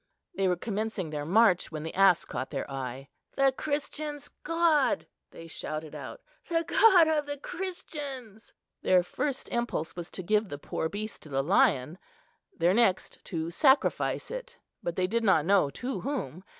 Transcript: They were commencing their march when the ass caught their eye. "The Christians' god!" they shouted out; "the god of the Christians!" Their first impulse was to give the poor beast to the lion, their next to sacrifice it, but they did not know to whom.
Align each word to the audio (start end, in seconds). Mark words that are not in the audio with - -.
They 0.33 0.47
were 0.47 0.55
commencing 0.55 1.11
their 1.11 1.27
march 1.27 1.71
when 1.71 1.83
the 1.83 1.93
ass 1.93 2.25
caught 2.25 2.49
their 2.49 2.65
eye. 2.71 3.07
"The 3.35 3.51
Christians' 3.55 4.29
god!" 4.41 5.05
they 5.29 5.45
shouted 5.45 5.93
out; 5.93 6.21
"the 6.49 6.63
god 6.67 7.07
of 7.07 7.27
the 7.27 7.37
Christians!" 7.37 8.51
Their 8.81 9.03
first 9.03 9.49
impulse 9.49 9.95
was 9.95 10.09
to 10.09 10.23
give 10.23 10.49
the 10.49 10.57
poor 10.57 10.89
beast 10.89 11.21
to 11.21 11.29
the 11.29 11.43
lion, 11.43 11.99
their 12.57 12.73
next 12.73 13.23
to 13.25 13.51
sacrifice 13.51 14.31
it, 14.31 14.57
but 14.81 14.95
they 14.95 15.05
did 15.05 15.23
not 15.23 15.45
know 15.45 15.69
to 15.69 15.99
whom. 15.99 16.43